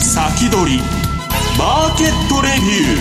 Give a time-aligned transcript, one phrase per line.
[0.00, 0.80] 先取り
[1.58, 2.96] マーケットレビュ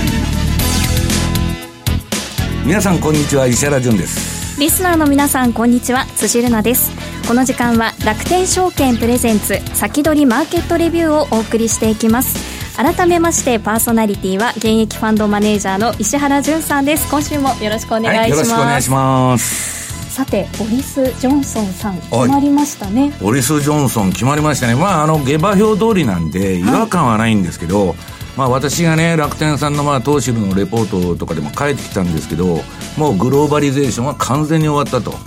[2.64, 2.66] ー。
[2.66, 4.60] 皆さんこんにちは石原潤です。
[4.60, 6.92] リスナーの皆さんこんにちは辻るなです。
[7.26, 12.36] この時間は楽天証券プレゼンツ先取りマーケットレビューをお送りしていきます。
[12.76, 17.10] 改めましてパーソナリティは現役ファンドマネージャーの石原潤さんです。
[17.10, 19.81] 今週もよろしくお願いします、はい、よろしくお願いします
[20.22, 23.12] さてオリス・ジョンソンさん決まりましたね。
[23.24, 24.76] オリス・ジョンソン決まりましたね。
[24.76, 27.98] まああの下馬評通りなんで違和感はないんですけど、はい、
[28.38, 32.60] まあ私がね楽天さんのまあ投資部のレポートとかでも書いてきたんですけど
[32.98, 35.18] もうグローバリゼーションは完全に終わったと。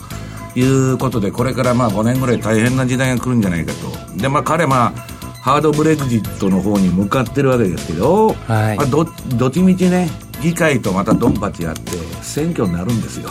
[0.56, 4.16] いうことでこれからまあ5年ぐらい大変な時代が来るんじゃないかと。
[4.16, 9.04] でまあ彼まあハードブレグジットの方に向かってるわけですけど、はい、まあ、ど
[9.36, 10.08] どっちみちね
[10.40, 13.30] 議会とまたドンパチやって選挙になるんですよ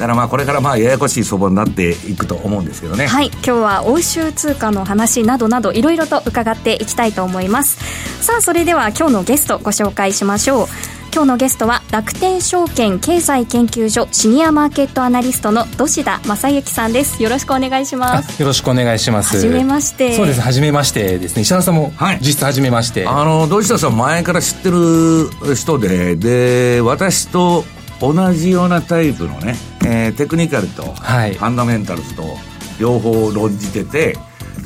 [0.00, 3.06] だからまあこれからまあややこしい相場になっていくと思うんですけどね。
[3.06, 3.26] はい。
[3.26, 8.24] 今日は欧州通貨の話などなどいろいろと伺っていきたいと思います。
[8.24, 10.66] さあそれでは今日のゲストご紹介しましょう。
[11.12, 17.22] 今日のゲストは楽天証券経済研究所シニアマーケットアナリストの土田正幸さんです。
[17.22, 18.40] よろしくお願いします。
[18.40, 19.36] よろしくお願いします。
[19.36, 20.14] はじめまして。
[20.16, 21.42] そうですはじめましてですね。
[21.42, 27.66] 石原さんも実質はじめまして、はい、あの土田さん前から知ってる人でで私と
[28.00, 32.22] 同じようなタイプのね、えー、テクニカルと、はい、ファンダメンタルズと
[32.78, 34.16] 両方論じてて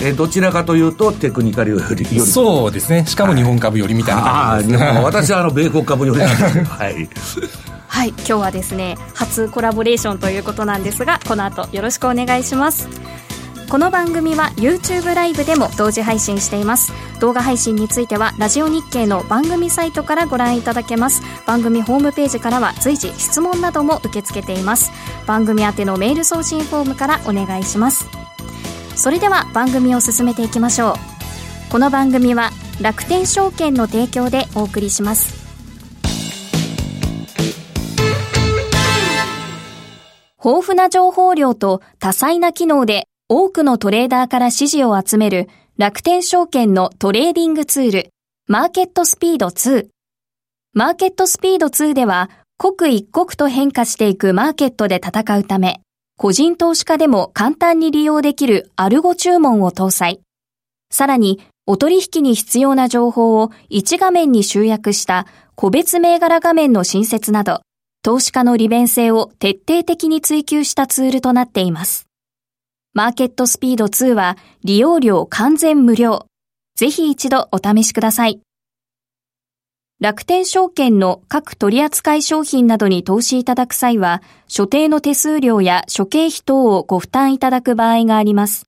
[0.01, 3.06] えどちらかというとテクニカルよりそうですね。
[3.06, 6.27] しかも日本株よりみたいな感じです、ね、私はあの米国株よりは
[6.91, 7.09] い。
[7.87, 8.09] はい。
[8.09, 12.89] 今日はですね初コラボレーションということなんですがこの後よろしくお願いします
[13.70, 16.93] この番組は YouTube ライブでも同時配信しています。
[17.20, 21.23] 動画配信についてはラジオ日経の番組サイトからご覧いただけます。
[21.47, 24.93] 番組ホームページからは随時質問なども受け付けています。
[25.27, 28.06] 番組宛てのメール送信フォームからお願いします。
[28.94, 30.94] それでは番組を進めていきましょう。
[31.72, 32.50] この番組は
[32.81, 35.43] 楽天証券の提供でお送りします。
[40.44, 45.49] 豊富な情報量と多彩な機能で多くのトレーダーから支持を集める
[45.79, 48.11] 楽天証券のトレーディングツール、
[48.49, 49.87] マーケットスピード2。
[50.75, 55.81] マーケットスピード2では、刻一刻と変化していくマーケットで戦うため、
[56.19, 60.21] 個人投資家でも簡単に利用できるアルゴ注文を搭載。
[60.91, 67.62] さらに、お取引に必要な情報を1画面に集約した個別銘柄画面の新設など、
[68.03, 72.06] 投資家の利便性を徹底的に追求したツールとなっています。
[72.97, 76.27] マーケットスピード2は利用料完全無料。
[76.77, 78.41] ぜひ一度お試しください。
[80.00, 88.66] 楽天証券の各取扱商品などに投資いただく際は、所定の手数料や諸経費等をご負担いただく場合があります。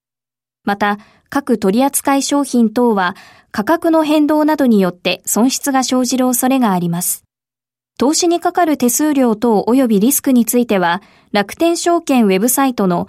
[0.65, 0.99] また、
[1.29, 3.15] 各取扱商品等は
[3.53, 7.23] 価格の変動などによって損失が生じる恐れがあります。
[7.97, 11.01] 投資にかかる手数料等及びリスクについては、
[11.31, 13.09] 楽天証券ウェブサイトの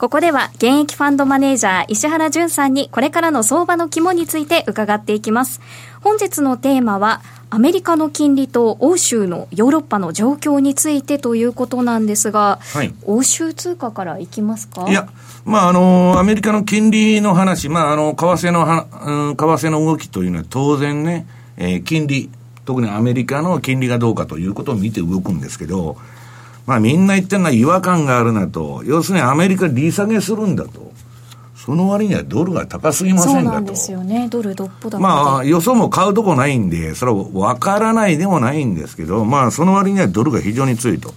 [0.00, 5.60] ここでは現役ファンドマネージャー石原淳さんにこれからの相場の肝について伺っていきます。
[6.00, 14.88] 本日のテーマはアメリカの金利と欧州のヨーロッパの状況についてということなんですが、はい、欧州通貨からいきますか？
[14.88, 15.06] いや、
[15.44, 21.26] まあ、あの、アメリカの金利の話、まあ、あの、為替のは、うん、為替の動きというのは当然ね、
[21.58, 22.30] えー、金利、
[22.64, 25.98] 特にアメリカの金利がどうかということを見て動くんですけど、
[26.66, 28.82] まあみんな言ってるのは違和感があるなと。
[28.84, 30.90] 要するにアメリカ利下げするんだと。
[31.56, 33.44] その割にはドルが高すぎませんかと。
[33.44, 34.28] そうなんですよね。
[34.30, 41.12] ドルどっぽだまあ予想も買うとこないんで、それは分からないでもないんですけど、まあその割にはドルが非常に強いと。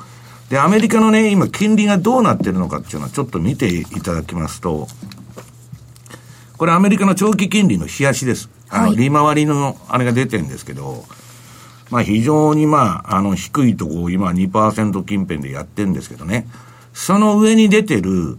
[0.49, 4.87] で、アメリカのね、今金利がどうなってるのかっていうのはちょっと見ていただきますと、
[6.57, 8.49] これアメリカの長期金利の冷やしです。
[8.69, 11.05] あの、利回りのあれが出てるんですけど、
[11.89, 16.47] まあ非常にまあ、あの低いとこを今2%近辺でやってるんですけどね。
[16.93, 18.37] その上に出てる、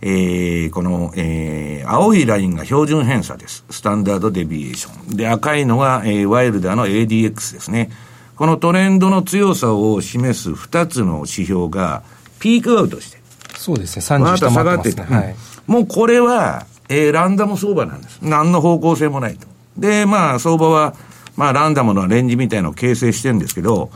[0.00, 3.64] えー、この、えー、青いラインが標準偏差です。
[3.70, 5.16] スタンダードデビエーション。
[5.16, 7.90] で、赤いのが、えー、ワイルダーの ADX ですね。
[8.36, 12.02] このトレンドの強さを示す2つの指標が
[12.38, 13.18] ピークアウトして。
[13.56, 15.36] そうですね、30下がってて、はい、
[15.66, 18.20] もうこれは、えー、ランダム相場なんです。
[18.22, 19.48] 何の方向性もないと。
[19.76, 20.94] で、まあ、相場は、
[21.38, 23.92] まあ、ランダムのレンジみたいのを形成してるんですけど、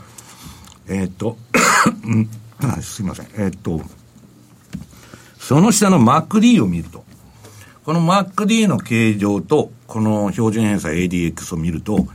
[0.87, 1.37] えー、っと、
[2.81, 3.27] すいません。
[3.35, 3.81] えー、っと、
[5.39, 7.03] その下の MacD を見ると、
[7.83, 12.07] この MacD の形状と、この標準偏差 ADX を見ると、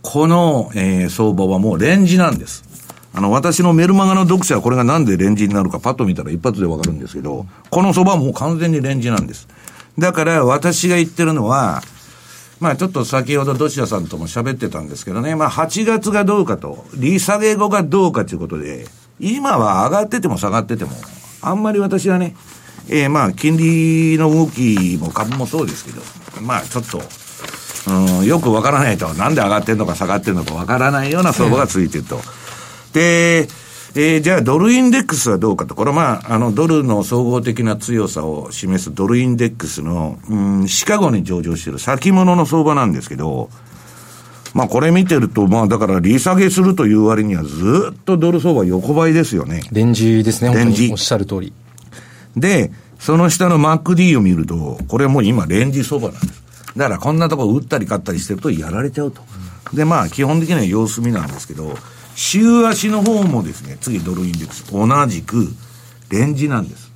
[0.00, 2.64] この、えー、相場はもうレンジなんです。
[3.12, 9.46] あの、私のメルマガの読者はこれがなんでレンジになるかパッと見たら一発でわかるんですけど、この相場はもう完全にレンジなんです。
[9.98, 11.82] だから私が言ってるのは、
[12.60, 18.86] まあちょっと先ほどどちらさんとも喋ってたんですけどね、まあ8月がどうかと、利下げ後がどうかということで、
[19.20, 20.90] 今は上がってても下がってても、
[21.40, 22.34] あんまり私はね、
[22.88, 26.02] えー、まあ金利の動きも株もそうですけど、
[26.42, 27.00] まあちょっと、
[27.90, 32.20] うん、よくわからないと、なんで上がってるのか下がってるのかわからないような相場がついてると。
[32.92, 33.48] で、
[33.94, 35.74] えー、じゃあドルインデックスはどうかと。
[35.74, 43.50] これはまあ、あの、ドルの総合的な強さを示すドルインデックスの、うん、シカゴに上場している先物の相場なんですけど、
[44.54, 49.62] まあこれ見てると、まあだから利下げするという割にはずっとドル相場横ばいですよね。
[49.72, 50.90] レンジですね、レンジ。
[50.90, 51.52] おっしゃる通り。
[52.36, 56.42] で、その下の MacD を見ると、これもう今レンジ相場なんです。
[56.76, 59.22] だからこんなとこ打ったり買ったりしてるとやられちゃうと。
[59.74, 61.76] で、まあ基本的には様子見なんですけど、
[62.18, 65.46] 週足の方もですね、次ドルインデックス、同じく
[66.10, 66.90] レンジなんです。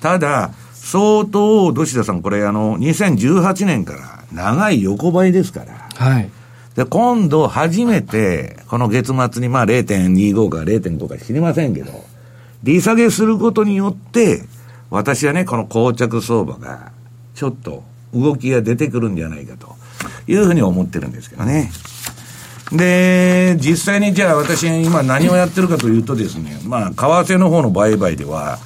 [0.00, 5.88] ただ、相当、土田さん、これあの、2018年から長い横ばいですから。
[5.94, 6.28] はい。
[6.74, 11.92] で、今度初めて、この月末にまあ0.25か0.5か知りませんけど、
[12.64, 14.42] 利下げすることによって、
[14.90, 16.90] 私はね、この膠着相場が、
[17.36, 19.76] ちょっと動きが出てくるんじゃないかと
[20.26, 21.70] いうふうに思ってるんですけどね。
[22.74, 28.58] で、実際にじゃあ私今何をやってるかというとですね、まあ、為替の方の売買では、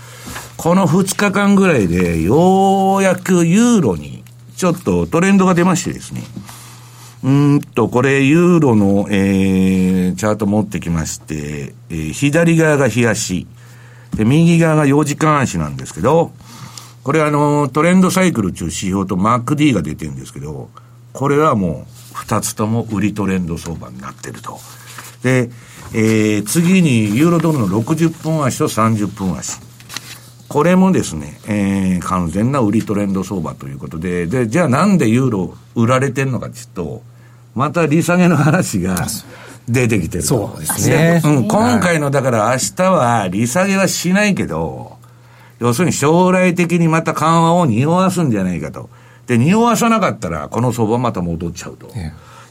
[0.57, 4.25] この2日間ぐらいで、ようやくユーロに、
[4.57, 6.23] ちょっとトレンドが出ましてですね、
[7.23, 13.47] うんと、これ、ユーロの、えー、チャート持ってきまして、えー、左側が冷やし、
[14.17, 16.33] で、右側が4時間足なんですけど、
[17.03, 20.71] これあの、トレンドサイクル中指標と MacD が出てるんですけど、
[21.13, 24.59] これはもう、二つとも売りトレンド相場になってると。
[25.23, 25.51] で、
[25.95, 29.61] えー、次にユーロドルの60分足と30分足。
[30.49, 37.03] これもですね、えー、完全な売りトレンド相場ということで、で、じゃあなんでユーロ売られてるのかっていうと、
[37.55, 38.97] また利下げの話が
[39.69, 41.21] 出てきてるそうですね。
[41.25, 44.97] うん、今回のだから明日は利下げはしないけど、
[45.61, 48.91] 要するに将来的にまた緩和を匂わすんじゃないかと。
[49.29, 51.89] で、匂わさなかったら、この相場また戻っちゃうと。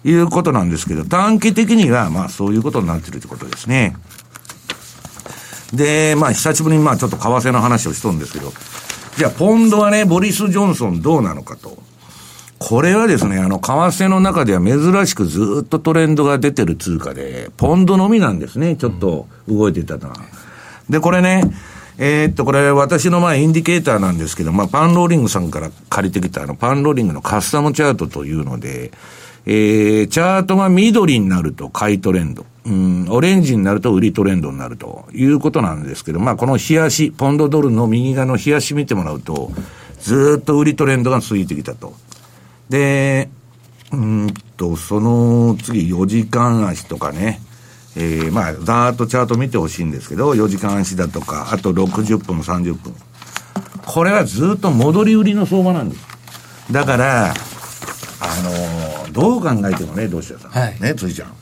[0.05, 3.97] いうことなんですけど、短期的には、まあそういうことになってるということですね。
[5.73, 8.53] で、まあ久しぶりにまあちょっと為替の話をしとるんですけど、
[9.17, 11.77] じゃあポンドはね、ボリス・ジョンソンどうなのかと。
[12.59, 20.15] これはですね、あの、為替の中では珍しくずっとトレンドが出てる通貨で、ポンドのみなんですね、ちょっと動いてたのは。
[20.89, 21.43] で、これね、
[21.99, 28.91] えー、っと、これ私のまあインディケーターなんですけど、まあパンローリングさんから借りてきたあのパンローリングのカスタムチャートというので、
[29.45, 32.45] えー、チャートが緑になると買いトレンド。
[32.65, 39.51] うん、オレンジになると売りトレンドになるということなんですけど、まあこの冷やし、ポンドドルの右側の冷やし見てもらうと、
[40.01, 41.93] ずっと売りトレンドが続いてきたと。
[42.69, 43.29] で、
[43.93, 47.39] うんと、その次4時間足とかね、
[47.99, 52.95] えー、まあ、ざーっとチャート見てほしいんですけど、4時間足だとか、あと60分、30分。
[53.87, 56.05] これはずっと戻り売りの相場なんです。
[56.71, 57.33] だから、あ
[58.43, 60.51] のー、どう考えてもね、どうしさん。
[60.51, 61.33] はい、ね、ついちゃん。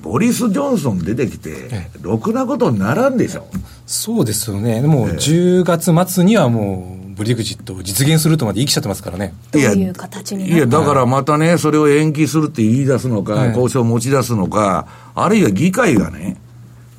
[0.00, 1.68] ボリス・ジョンソン出てきて、
[2.00, 3.46] ろくなことにならんでしょ。
[3.86, 4.80] そうですよね。
[4.80, 9.34] でも、10月末にはもう、ブリグジットを実現するとまで言い切っちゃってますからね。
[9.50, 16.36] どういう形にいや、だからまたね、それを延期するって言い出すのか、はい、交渉を持ち出すのか、あるいは議会がね、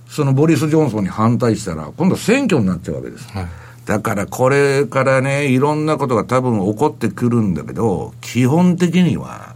[0.10, 3.30] そのボリス・ジョンソンに反対したら、今度選挙になっちゃうわけです。
[3.30, 3.48] はい、
[3.86, 9.56] だからこれからね、いろんなことが多分起こってくるんだけど、基本的には、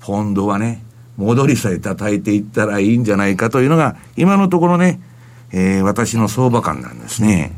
[0.00, 0.82] ポンドはね、
[1.16, 5.00] 戻りさえ叩いていったらいいんじゃないかというのが、今のところね、
[5.52, 7.52] えー、私の相場感なんですね。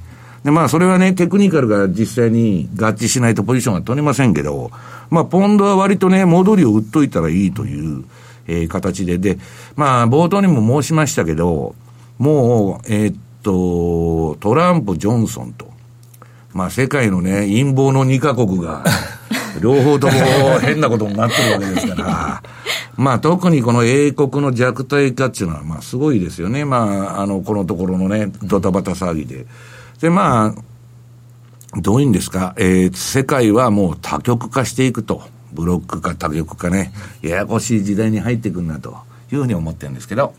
[0.45, 4.71] で、まあ、それはね、テクニカルが実際に合致しないとポジションは取れませんけど、
[5.11, 8.05] まあ、ポンドは割とね、戻りを売っといたらいいという、
[8.47, 9.39] えー、形で、で、
[9.77, 11.75] まあ、冒頭にも申しましたけど、
[12.19, 15.71] もう、えー、っと、トランプ、ジョンソンと、
[16.55, 18.85] まあ、世界のね、陰謀の2カ国が、
[19.61, 20.13] 両方とも
[20.61, 22.43] 変なことになってるわけですから、
[22.97, 26.65] まあ、特にこの英国の弱体化っていうのは、まあ、すごいですよね。
[26.65, 29.47] まあ、あの、このところのね、ドタバタ騒ぎで。
[30.01, 35.23] で、まあ、どういうんですか、えー、世界はもう多極化していくと。
[35.53, 36.93] ブロック化、多極化ね、
[37.23, 38.97] ややこしい時代に入ってくるなと
[39.33, 40.35] いうふうに思ってるんですけど。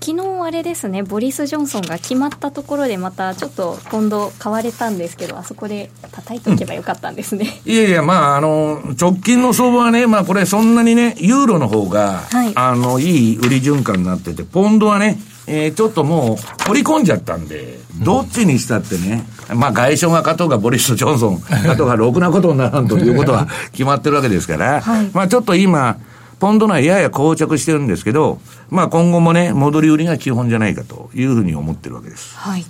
[0.00, 7.60] 昨日あれですね、ボリス・ジョンソンが決まったところで、またちょっと今度、買われたんですけど、あそこで叩いておけばよかったんですね。
[7.64, 25.98] いやいや、まあ、あの、直近の相場はね、まあ、これ、そんなにね、ユーロの方が、はい、あの、いい売り循環になってて、ポンドはね、えー、ちょっともう、掘り込んじゃったんで、どっちにしたってね、まあ外相が勝とうがボリス・ジョンソン勝とうがろくなことにならんということは決まってるわけですから、はい、まあちょっと今、
[26.38, 32.36] ポンド内やや膠着してるんですけど、まあ今後もね、戻り売りが基本じゃないかというふうに思ってるわけです。
[32.36, 32.64] はい。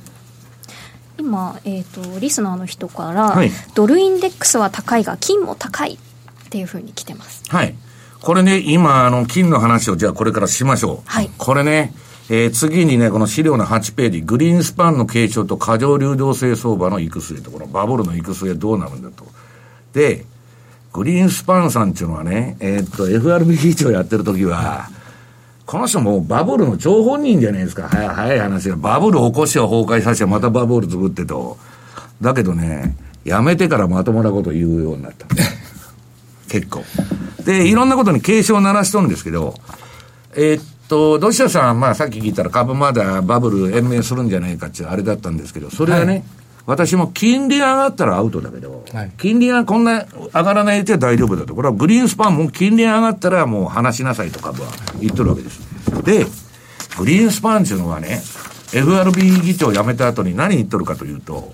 [1.19, 7.43] 今、えっ、ー、と、リスナーの人から、はい、ドルインデックスは高いが、金も高いっていうふうに来てます。
[7.49, 7.75] はい。
[8.21, 11.09] これね、今、あの、金の話をじゃあこれからしましょう。
[11.09, 11.31] はい。
[11.39, 11.93] これね、
[12.31, 19.27] えー、次にね、この資料の8ページ、グリーンスパンの継承と過剰流動性相場の行く末と、このバブルの行く末どうなるんだと。
[19.93, 20.25] で、
[20.93, 24.89] グリーンスパンさんっていうのはね、えー、っと、FRB 議長やってる時は、
[25.67, 27.89] この人もうバブルの張本人じゃないですか。
[27.89, 28.77] 早早い話が。
[28.77, 31.57] バブル起こしを崩壊させてまたバブル作ってと。
[32.21, 35.27] だけどね、やめてからまともなこと言うようになった。
[36.49, 36.85] 結構。
[37.45, 39.55] で、いろんなことに警鐘を鳴らしとるんですけど、
[40.35, 46.25] えー、っと、土下さん、まあさっき聞いたら株まだバブル延命するんじゃないかっていうあれだったんですけど、それはね、はい
[46.65, 51.55] 私も金利上がったらアウトだけど、はい、金利がこんな上がらないと大丈夫だと。
[51.57, 54.69] これはグリーンスパンも金利上がったらもう話しなさいと株は
[55.01, 55.61] 言っとるわけです。
[56.05, 56.25] で、
[56.99, 58.23] グリーンスパンっていうのはね、
[58.73, 61.53] FRB 議長辞めた後に何言っとるかというと、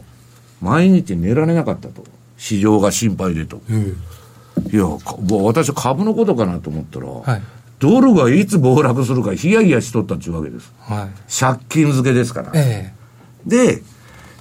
[0.60, 2.04] 毎日寝られなかったと。
[2.36, 3.60] 市場が心配でと。
[3.68, 3.96] うん、
[4.70, 4.84] いや、
[5.42, 7.42] 私は株のことかなと思ったら、はい、
[7.78, 10.72] ドルがいつ暴落するかヒヤヒヤしとったっていうわけです。
[10.80, 12.50] はい、借金付けですから。
[12.54, 13.82] えー、で、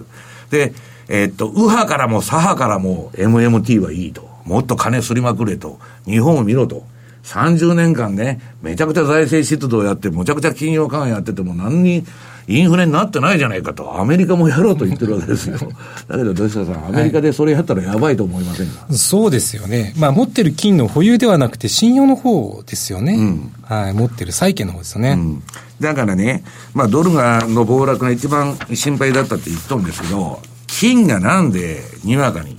[0.50, 0.74] で、
[1.08, 4.28] えー、っと、右派からも左派からも MMT はいいと。
[4.44, 5.78] もっと金すりまくれと。
[6.04, 6.84] 日本を見ろと。
[7.24, 12.04] 30年間ね、めちゃくちゃ財政出動やって、むちゃくちゃ金融緩和やってても何に、
[12.48, 15.58] インフレになってないじゃないかと、アメリカもやろうと言ってるわけですよ。
[16.06, 19.94] だけど、土下さん、アメリカでそれやったらやばいと思いませんか、はい、そうですよね。
[19.98, 23.14] まあ、持ってる金の保有ではなくて、信用の方ですよね。
[23.14, 25.10] うん、はい、持ってる債券の方ですよね。
[25.10, 25.42] うん、
[25.80, 32.56] だからね、まあ、ドルがの暴落が一番心配だったって言っとるんですけど、金がなんでにわかに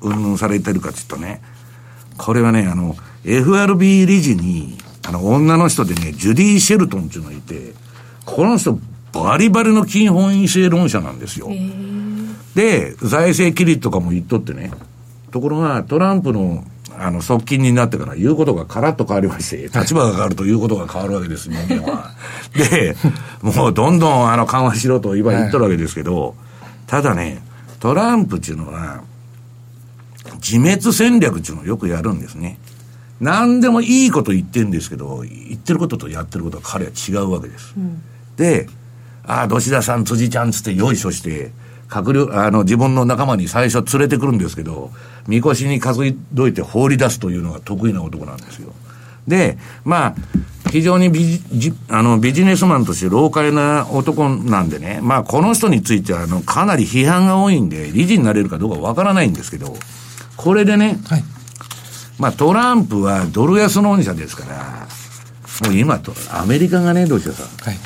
[0.00, 1.40] 運運されてるかっていうとね、
[2.16, 7.72] これはね、あの、FRB 理事に、あの、女の人でね、ジュディ・シェルトンっていうのがいて、
[8.24, 8.78] この人、
[9.14, 11.48] バリバリの金本位制論者なんですよ。
[12.54, 14.72] で、財政規律とかも言っとってね。
[15.30, 16.64] ところが、トランプの、
[16.96, 22.10] あの、側近になってから言うことがカラッと変わりまして、立場が変わるということが変わるわけです、人間は。
[22.54, 22.96] で、
[23.42, 26.36] もうどんどんあの緩和しろと今言っとるわけですけど、
[26.86, 27.42] ただね、
[27.80, 29.02] トランプっていうのは、
[30.36, 32.58] 自滅戦略っていうのをよくやるんですね。
[33.20, 37.74] 何でもいいこと言ってるんですけど、言ってることとやってることは彼は違うわけです。
[37.76, 38.02] うん、
[38.36, 38.68] で、
[39.26, 41.52] ああ、土田さん、辻ちゃんつってよいしょして、
[41.88, 44.90] 閣僚、あの、自分の仲間に最初連れてくるんですけど、
[45.26, 48.72] みこしに担いどいて放り出すというのが得意な男なんですよ。
[49.26, 50.14] で、まあ、
[50.70, 59.76] 非常にビジあのビジネスマンとして老快な男なんでね、まあ、この人についてはあのかなり批判が多いんで、理事になれるかどうかわからないんですけど、
[60.36, 61.24] これでね、はい、
[62.18, 64.88] まあ、トランプはドル安の恩者ですから、
[65.68, 67.78] もう今と、アメリカがね、どうしようさ、はい、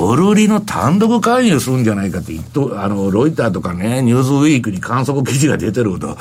[0.00, 6.16] ドル売りの単独介入するんじゃないかって言っと、あの、ロイターとかね、ニューズウィークに観測記事が出てるほど、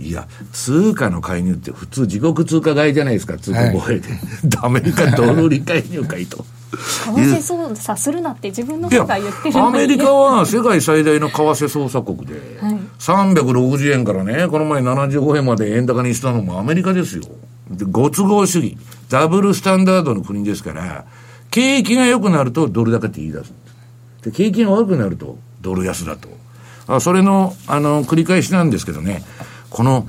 [0.00, 4.10] いや、通貨の介入って普通自国通貨買いじゃないですか、通貨防衛で。
[4.10, 4.20] はい、
[4.62, 6.44] アメリカドル売り介入かいと。
[6.76, 17.24] 為替操作するなって自分の方が言ってるアメリカは世界最大の為替操作国で、はい、360円からね、この前75円まで円高にしたのもアメリカですよ。
[17.70, 18.76] で、ご都合主義。
[19.08, 21.04] ダブルスタンダードの国ですから、
[21.56, 24.24] 景気が良くなるとドル高って言い出すんです。
[24.24, 26.28] で、景気が悪くなるとドル安だと。
[26.86, 29.24] あそれの、あの、繰り返しなんですけどね、
[29.70, 30.06] この、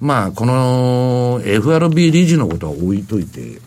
[0.00, 3.60] まあ、この FRB 理事のことは置いといて、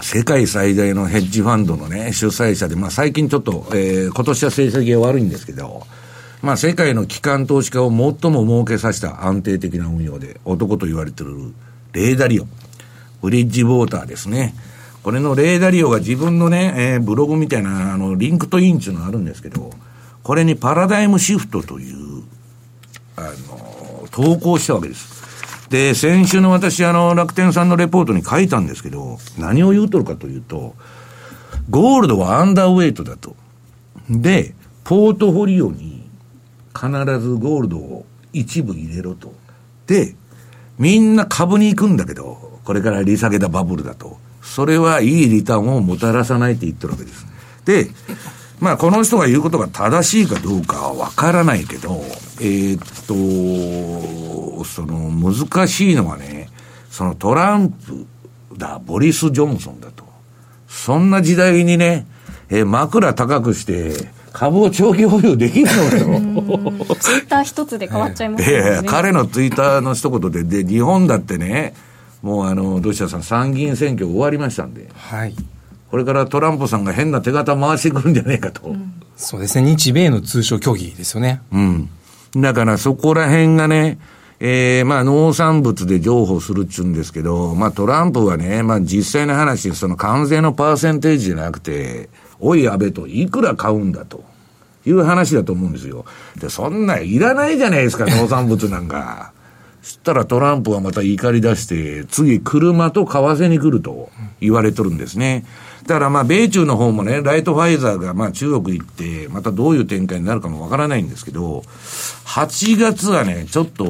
[0.00, 5.84] 世界最大のヘッジファンドのね、主催者で、まあ最近ちょっと、えー、今年は成績が悪いんですけど、
[6.42, 11.52] まあ世界の機関投資家を最も儲けさせた安定的な運用で、男と言われてる
[11.92, 12.46] レイ・ダリオ。
[13.20, 14.54] ブリッジウォーターですね。
[15.04, 19.70] これのレイ・ダリオが自分のね、えー、ブログみたいな、あの、 LinkedIn っていうのがあるんですけど、
[20.22, 22.22] これにパラダイムシフトという、
[23.14, 25.68] あの、投稿したわけです。
[25.68, 30.74] で、先週の私、あの、楽天さんのレポートに書いたんですけど、何を言うとるかというと、
[31.68, 33.36] ゴールドはアンダーウェイトだと。
[34.08, 36.02] で、ポートフォリオに
[36.74, 36.88] 必
[37.20, 39.34] ずゴールドを一部入れろと。
[39.86, 40.14] で、
[40.78, 44.23] みんな株に行くんだけど、これから利下げたバブルだと。
[44.44, 47.26] それはいいリターンをもたらさないって言ってるわけです。
[47.64, 47.88] で、
[48.60, 52.02] まあ、この人が言うことが正しいかどうかはわからないけど、
[52.40, 56.48] えー、っと、その、難しいのはね、
[56.90, 58.06] そのトランプ
[58.56, 60.04] だ、ボリス・ジョンソンだと。
[60.68, 62.06] そんな時代にね、
[62.48, 66.94] えー、枕高くして、株を長期保有できるのよ。
[66.98, 68.52] ツイッター一つで変わっちゃいますね。
[68.52, 71.74] えー、彼のツイッターの一言で、で、日本だってね、
[72.24, 74.88] もうあの、どうしたさん、参議院選挙終わりましたんで。
[74.96, 75.34] はい。
[75.90, 78.68] これからトランプさんが変な手形回してくるんじゃねえかと。
[78.68, 79.70] うん、そうですね。
[79.70, 81.42] 日米の通商協議ですよね。
[81.52, 81.90] うん。
[82.34, 83.98] だからそこら辺がね、
[84.40, 92.08] えー、まあ農産物で譲歩するっちゅうんですけど、まあトランプはね、まあ実際の話、その関税のパーセンテージじゃなくて、
[92.40, 94.24] おい安倍といくら買うんだと
[94.86, 96.06] いう話だと思うんですよ。
[96.40, 99.33] で、そんないらないじゃないですか、農産物なんか。
[99.84, 104.08] そしたらトランプはまた怒り出して、次車と為替に来ると
[104.40, 105.44] 言われとるんですね。
[105.86, 111.64] だからまあ、米中の方もね、ライトファイザーがまあ中国行って、またどういう展開になるかもわからないんですけど、
[112.24, 113.84] 8月はね、ちょっと、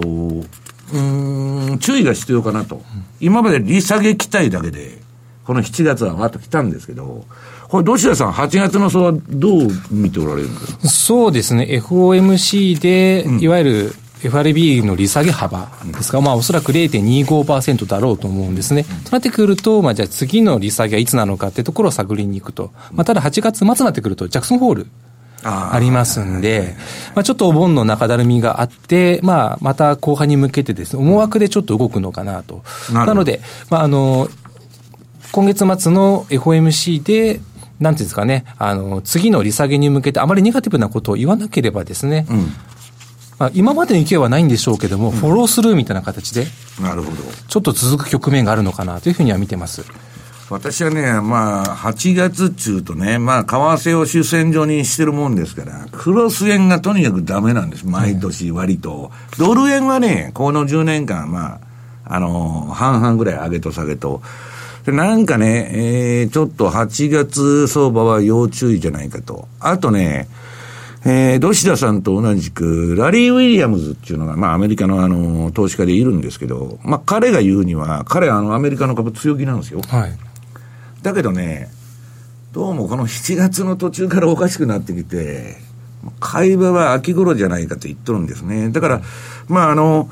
[0.93, 2.83] うん、注意が必要かなと。
[3.21, 4.99] 今まで利下げ期待だけで、
[5.45, 7.25] この7月はまた来たんですけど、
[7.69, 10.89] これ、どちらさん、8月の相はどう見ておられるんですか？
[10.89, 18.85] そうですね、FOMC で、いわゆる FRB の利下げ幅ですが、まあおそらく0.25%だろうと思うんですね。
[19.05, 22.73] となってくると、まあじゃあ次の利下げはいつなのかってところを探りに行くと。
[22.93, 24.87] まあただ8月末になってくると、ジャクソンホール。
[25.47, 26.75] ありますんで、
[27.15, 32.63] まあ、ちょっとお盆の中だるみがあって、まあ、また後半に向けてですね、思惑でちょっと動くのかなと。
[32.93, 34.29] なので、まあ、あの、
[35.33, 37.41] 今月末の FOMC で、
[37.81, 42.53] なんていうんですかね、あの、次の利下げに向けてあまりネガティブなことを言わなければですね、うん、
[43.39, 46.47] まあ、今までの勢いはないんでしょうけども、フォロースルーみたいな形で、
[46.81, 47.17] なるほど。
[47.49, 49.85] ちょっと続く局面があるのかなというふうには見てます。
[50.51, 53.55] 私はね、まあ、8月中とね、まあ、為
[53.91, 57.87] 替を主戦場にしてるもんですから、クロス円がとにかくダメなんです。
[57.87, 59.11] 毎年割と。
[59.39, 61.61] ドル円はね、この10年間、まあ、
[62.05, 64.23] あの、半々ぐらい上げと下げと。
[64.85, 69.49] でなんかね、えー、ちょっと8月相場は要注意じゃないかと。
[69.59, 70.29] あとね、
[71.07, 79.83] えー、ドシダさんと同じく、ラリー・ウィリアムズっていうのが、まあ、アメリカのあの、投資家でいるんですけど、まあ、彼が言うには、彼はあの、アメリカの株強気なんですよ。
[79.87, 80.19] はい。
[81.03, 81.69] だけどね、
[82.53, 85.57] どうもこの7月の途中からおかしくなってきて、
[86.21, 88.71] 会話は秋頃じゃないかと言っとるんですね。
[88.71, 89.03] だから、
[89.49, 90.09] まあ、あの、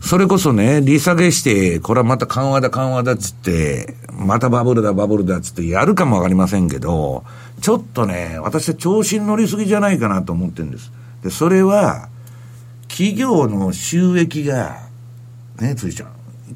[0.00, 7.24] それこそね、利下げして、これはまた緩和だ緩和だっつって、またバブルだバブルだっつってやるかもわかりませんけど、
[7.60, 10.92] ちょっとね、私は調子に乗りすぎじゃないかなと思ってるんです。
[11.22, 12.08] で、それは、
[12.88, 14.88] 企業の収益が、
[15.60, 16.08] ね、ついちゃん。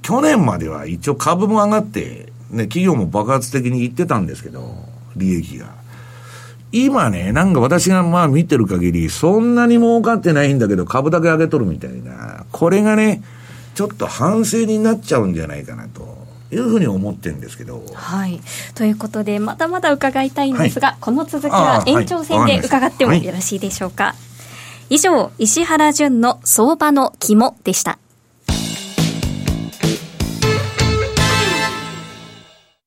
[0.02, 4.74] 去年までは一応株も上がって、ね、企業も爆発的にいってたんですけど、
[5.16, 5.80] 利益が。
[6.72, 12.44] 今ね、なんか私がまあ見てる限り、そんなに儲かってないんだけど、株だけ上げとるみたいな。
[12.52, 13.22] これがね、
[13.74, 16.19] ちょっと反省になっちゃうんじゃないかなと。
[16.52, 17.82] いうふうに思ってるんですけど。
[17.94, 18.40] はい。
[18.74, 24.04] ということで、まだまだ伺いたいんですが、はい、この続きは延長戦で伺ってもよろしいでしょうか？
[24.04, 24.14] は
[24.90, 27.98] い、以上、石原淳の相場の肝でした。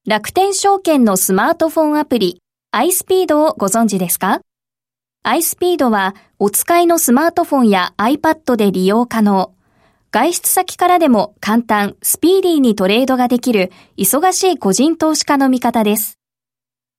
[0.05, 2.41] 楽天証券のスマートフォンアプリ、
[2.73, 4.41] iSpeed をご存知ですか
[5.23, 9.53] ？iSpeed はお使いのスマートフォンや iPad で利用可能。
[10.13, 16.19] 外出先からでも簡単、スピーディーにトレードができる忙しい個人投資家の味方です。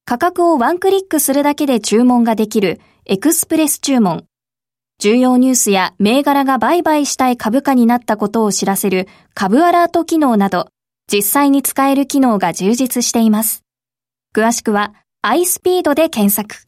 [0.04, 4.24] 価格をワンクリックするだけで注文ができるエクスプレス注文。
[4.98, 10.66] 重要ニュースや銘柄が売買したい株価になったことを知らせる株アラート機能など、
[11.08, 13.62] 実際に使える機能が充実しています。
[14.34, 14.92] 詳しくは
[15.24, 16.66] iSpeed で検索。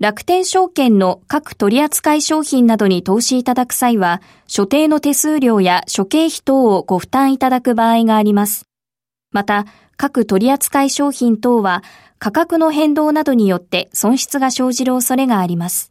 [0.00, 8.64] 楽天証券の各取扱商品などに投資いただく際は、所定の手数料や諸経費等をご負担いただく場合があります。
[9.30, 9.66] また、
[9.98, 11.82] 各取扱商品等は
[12.18, 15.90] 価格の変動などによって損失が生じる恐れがあります。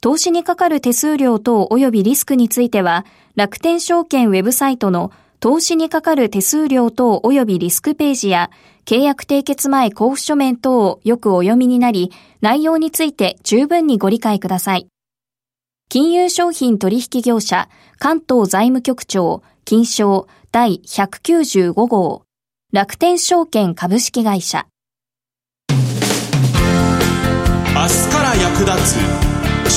[0.00, 8.50] 投資にかかる手数料等及びリスクについては、楽天証券ウェブサイトの投資にかかる手数料等及びリスクページや、
[8.86, 14.86] 契約締結前交付書面等をよくお読みになり、内容について十分にご理解ください。
[15.88, 17.68] 金融商品取引業者
[17.98, 22.22] 関東財務局長金賞第195号。
[22.72, 24.68] 楽天証券株式会社。
[25.68, 25.88] 明日
[28.08, 28.98] から役立つ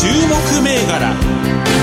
[0.03, 1.78] 注目銘柄。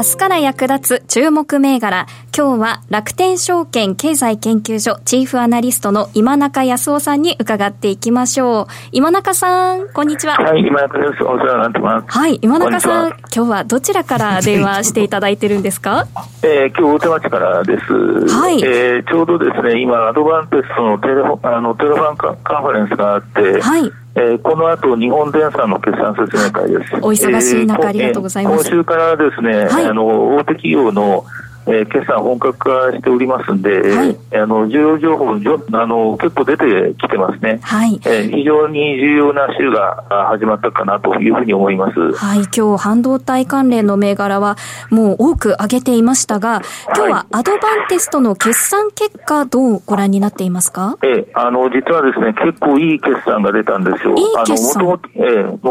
[0.00, 2.06] 明日から役立つ注目銘柄。
[2.34, 8.66] 今日は楽天証券経済研究所チーフアナリストの今中康夫さんに伺っていきましょう。
[8.92, 10.36] 今中さん、こんにちは。
[10.36, 11.22] はい、今中です。
[11.22, 12.18] お世話になってます。
[12.18, 16.06] はい、今中さん、今日はどちらから電話していただいてるんですか？
[16.42, 17.92] えー、今日大手町からです。
[17.92, 18.58] はい。
[18.64, 23.92] えー、ちょうどですね、今、アドバンテストのテレフあのテレファンカカンファレンスがあって、はい。
[24.14, 26.96] えー、この後、日本電産の決算説明会です。
[26.96, 28.70] お忙しい中、えー、ありがとうございます。
[28.70, 31.24] 今週からですね、はい、あの、大手企業の
[31.66, 38.00] えー、決算本格化しておりますんで、はい、あの重要情報あの結構出てきてますね、はい。
[38.04, 44.56] えー、非常に重要な週が始まったかなというふうに思います、はい、今日半導体関連の銘柄は
[44.90, 46.62] もう多く上げていましたが
[46.94, 54.16] 今日はアドバンテストの決算結果どうご覧になっていますか、えー、あの実はですね結構いい決算が出たんですよ。
[54.16, 54.84] いい決算。
[54.84, 54.98] も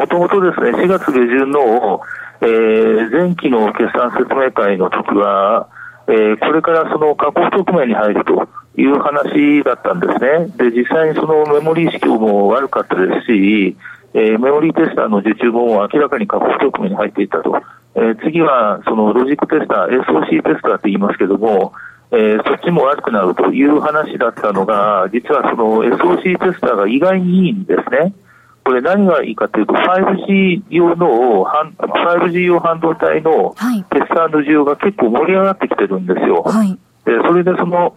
[0.08, 2.02] ともとですね4月下旬の
[2.42, 5.68] えー、前期の決算説明会の時は、
[6.10, 10.48] えー、これからその加工局面に入るという話だったんですね。
[10.58, 13.78] で、実際にそのメモリー市況も悪かったですし、
[14.14, 17.62] えー、メモリーテスターの受注も明らかに加工局面に入っていたと。
[17.94, 21.74] えー、次はそのロジックテスター、SOC テスターって言いますけども、
[22.12, 28.14] えー、そっちも悪くなるという話だったのが、実はその SOC テスターが意外にいいんですね。
[28.70, 31.44] これ何がいいかというと、5G 用の、
[31.80, 33.56] 5G 用半導体の
[33.90, 36.44] テスターの需要が結構盛り上がってきてるんですよ。
[36.44, 37.96] はい、でそれでその、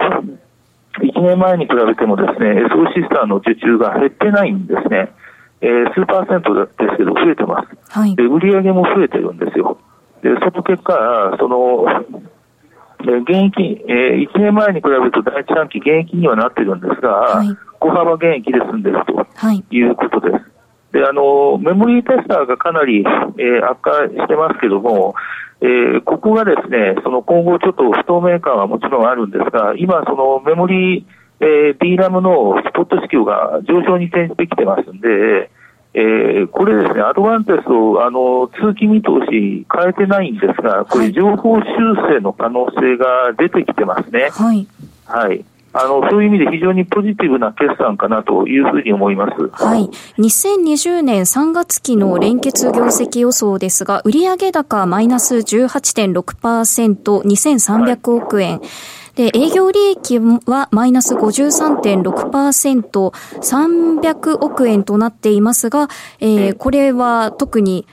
[0.97, 5.13] 1年前に比べてもですね、SOC スターの受注が減ってないんですね。
[5.61, 7.69] えー、数パーセントですけど増えてます。
[7.91, 9.77] はい、で、売上も増えてるんですよ。
[10.23, 11.85] で、その結果、その、
[13.01, 19.13] 現役、えー、1年前に比べると第一半期現役にはなってるんですが、はい、小幅現役で済んでると
[19.71, 20.52] いうことです。
[20.93, 25.15] で、あの、メモリーテスターがかなり、えー、悪化してますけども、
[25.63, 31.05] えー、ここがですね、その今後ちょっと不透明感はもちろんあるんですが、今そのメモリー、
[31.41, 35.51] えー、DRAM のスポット指標が上昇に転じてきてますんで、
[35.95, 41.63] えー、これですね、アドバンテスト、あの、通期見通し変えてないんですが、これ情報修
[42.09, 44.31] 正の可能性が出てきてますね。
[44.33, 44.67] はい。
[45.07, 45.45] はい。
[45.75, 49.49] あの、そういう意味で非常にポジティブな決算かなというふうに思います。
[49.65, 49.89] はい。
[50.19, 58.59] 2020年3月期の連結業績予想ですが、売上高マイナス18.6%、2300億円。
[58.59, 58.69] はい
[59.15, 65.89] で、営業利益はマイナス53.6%、300億円となっていますが、
[66.21, 67.87] えー、これは特に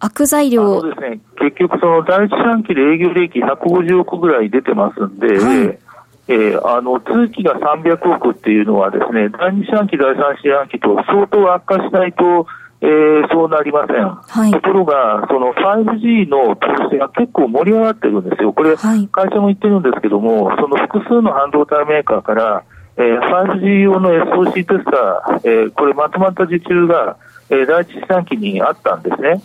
[0.00, 1.20] 悪材料そうですね。
[1.38, 5.78] 結局その第一四半期で営業利益150億ぐらい出てますんで、はい
[6.26, 12.46] えー、あの通期が300億っていうのはですね、第2四半期、第3四半期と相当悪化しないと、
[12.80, 14.08] えー、そうなりません。
[14.08, 18.52] はい、ところが、その 5G の投資が結構盛り上がってるんですよ。
[18.52, 22.64] これ、はい、会社も言ってるんですけども、その複数の半導体メーカーから、
[22.96, 27.16] えー、5G 用の SOC テスター、えー、これまとまった受注が、
[27.50, 29.42] えー、第一四半期にあったんですね。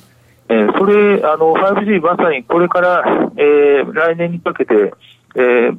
[0.49, 3.03] えー、それ、あの、5G まさにこれから、
[3.37, 4.93] えー、来年にかけて、
[5.35, 5.77] えー、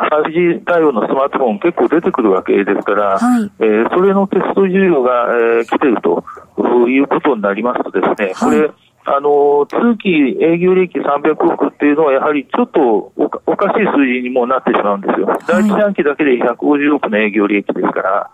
[0.00, 6.24] 5G 対応のスマートフォン結構出てくるわけですから、はい、えー、それのテスト需要が、えー、来ていると
[6.88, 8.70] いうことになりますとですね、これ、
[9.04, 15.26] あの、通期営業利益300億っていうのはやはりちょっとおかおかしい数字にもなってしまうんですよ。
[15.46, 18.30] 第一四半期だけで150億の営業利益ですから、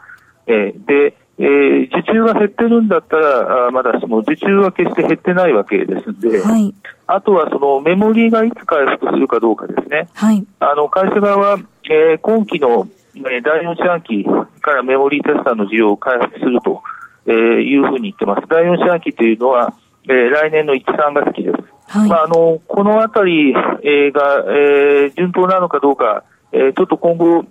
[0.46, 6.74] えー、で、えー、受注が減ってるんだったら、あまだその受注は決して減ってないわけですんで、はい、
[7.06, 10.08] あとはそのメモリーがいつ回復するかどうかですね。
[10.14, 14.24] はい、あの会社側は、えー、今期の、えー、第4四半期
[14.62, 16.82] からメモリーテスターの需要を回復すると、
[17.26, 18.42] えー、いうふうに言ってます。
[18.48, 19.74] 第4四半期というのは、
[20.08, 21.56] えー、来年の1、3月期です。
[21.88, 27.44] はい、まあ、あのこのあたり、えー、が、えー、順当なのかどうか、えー、ちょっと今後、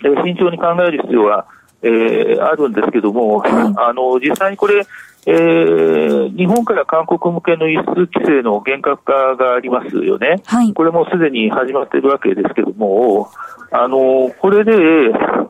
[0.00, 1.46] えー、慎重に考える必要は、
[1.84, 3.42] ええー、あるんですけども、
[3.76, 4.82] あの実際にこれ、
[5.26, 13.28] えー、日本から韓国向けの輸出規制の厳格化がありますよね、はい、これもすでに始まっているわけですけども、
[13.70, 14.72] あのこれで、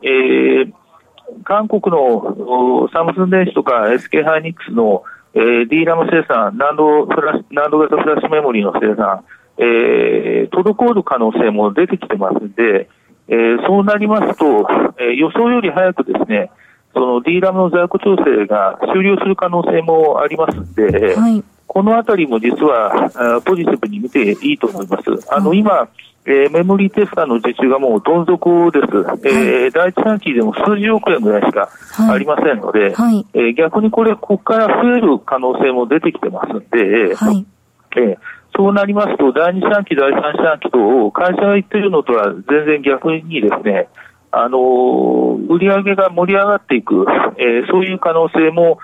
[0.01, 0.71] えー、
[1.43, 9.23] 韓国のサムスン電子とか SK ハイニックスの、えー、D ラム生産、難度フラッシュ難度型フラッシュメモリーの生産、
[9.57, 12.89] えー、滞る可能性も出てきてますんで、
[13.27, 14.67] えー、そうなりますと、
[14.99, 16.51] えー、予想より早くですね、
[16.93, 25.33] その D ラムの在庫調整が終了する可能性もありますんで、はい、このあたりも実はポジティブに見ていいと思います。
[25.33, 25.89] あの、今、
[26.25, 28.95] えー、メモリーテスターの受注がもうどん底です。
[28.95, 31.69] はい、えー、第一半期でも数十億円ぐらいしか
[32.09, 37.45] ありませんので、はい、えー、逆にこれ、ここから増える可能性も出てきてますんで、はい、
[37.97, 38.17] えー、
[38.55, 43.89] そうなりますと、第二四半期、第三四半期と、会社が言ってるのとは全然逆にですね、
[44.31, 47.05] あの売り上げが盛り上がっていく、
[47.37, 48.79] えー、そういう可能性も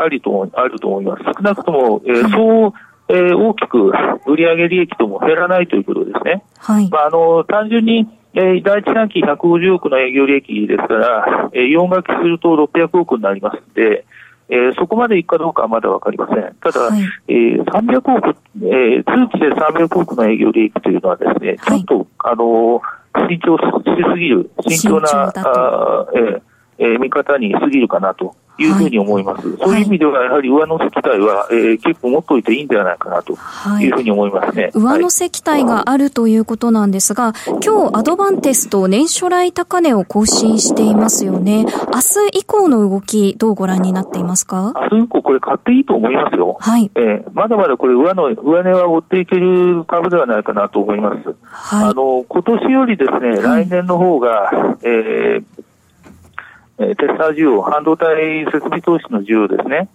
[0.00, 1.24] ありとあると思います。
[1.24, 2.72] 少なくとも、えー、そう、
[3.08, 3.92] えー、大きく
[4.26, 6.44] 売上利益とも減らないということですね。
[6.58, 6.88] はい。
[6.90, 14.04] まあ、あの、単純に、えー、第一半期150億の営業利益ですから、えー、4学期すると600億になりますので、
[14.48, 16.54] えー、そこまでいくかどうかはまだわかりません。
[16.60, 22.82] ただ、はい、えー、300億、えー、通期で300億の営業利益というのはですね、はい、ちょっと、あの
[23.28, 23.64] 慎重し
[24.12, 26.42] すぎる、慎重な、あえー
[26.78, 29.48] えー、見方に過ぎるかなというふうに思います。
[29.48, 33.32] はい、そういう意味では、やはり上乗せ期待は、えー、結構持っておいていいんではないかなと
[33.80, 34.70] いうふうに思いますね。
[34.74, 37.32] 上乗せ期待があるということなんですが、
[37.64, 41.64] 今日アドバンテスト年初来高値を更新していますよね。
[41.64, 44.72] 明日以降の動き、どうご覧になっていますか？
[44.90, 46.56] 明日以降、これ買っていいと思いますよ。
[46.60, 46.90] はい。
[46.94, 51.34] えー、まだまだこれ上の、上値は追っていける株ではないかなと思います。
[51.42, 51.88] はい。
[51.90, 55.44] あの、今年よりですね、来年の方が、えー、
[56.78, 59.88] テスター需要、半導体設備投資の需要ですね、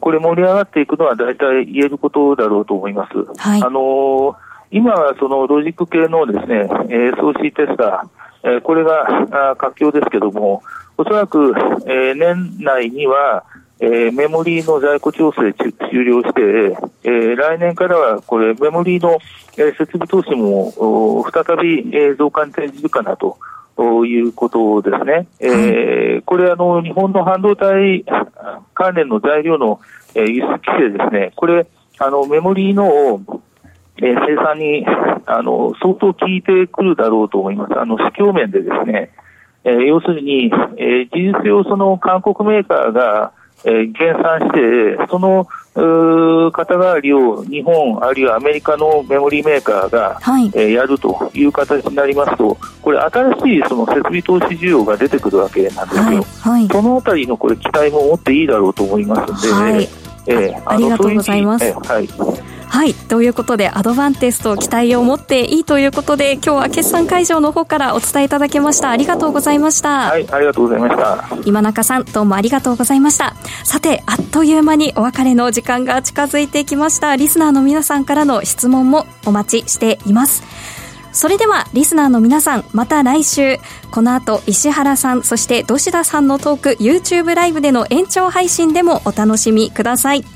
[0.00, 3.12] これ盛り上がっていくのは大体言えることだろうと思います。
[3.38, 4.36] はい、あの
[4.70, 10.62] 今はそのロジック系のですね、えー、送信テスター、えー、これが活況ですけども、
[10.98, 11.54] おそらく、
[11.86, 13.44] えー、年内には、
[13.78, 16.40] えー、メモリーの在庫調整終了して、
[17.04, 19.18] えー、来年からはこれメモリーの、
[19.58, 23.38] えー、設備投資も再び、えー、増加に転じるかなと
[23.76, 25.26] ということですね。
[25.38, 28.04] えー、これあの、日本の半導体
[28.74, 29.80] 関連の材料の、
[30.14, 31.32] えー、輸出規制ですね。
[31.36, 31.66] これ、
[31.98, 33.20] あの、メモリーの、
[33.98, 34.86] えー、生産に、
[35.26, 37.78] あの、相当効いてくるだろうと思います。
[37.78, 39.10] あの、市況面でですね、
[39.64, 43.32] えー、要するに、えー、事実上その韓国メーカーが、
[43.64, 56.02] えー、減産して、その肩代わりを日本、あるいはアメリカのメモリーメーカーが、はい、えー、やるという形になりますと、これ、新しいその設備投資需要が出てくるわけなんですよ。
[56.02, 59.88] はいはい、そのあたりのこれ期待も持っていいだろうと思いますので、はい、
[60.26, 61.64] えー、ありがとうございます。
[61.66, 62.45] えー、はい
[62.76, 62.92] はい。
[62.92, 68.90] ということで、アドバンテスト期待を持っていいということで、今日は決算会場の方からお伝えいただきました。
[68.90, 70.10] ありがとうございました。
[70.10, 71.26] はい、ありがとうございました。
[71.46, 73.34] 今中さん、どうもありがとうございました。
[73.64, 77.16] さて、あっという間にお別れの時間が近づいてきました。
[77.16, 80.42] リスナーの皆さんからの質問もお待ちしています。
[81.12, 83.56] それでは、リスナーの皆さん、また来週、
[83.90, 90.35] この後、石原さん、そして土田さんのトーク、YouTube ライブでの延長配信でもお楽しみください。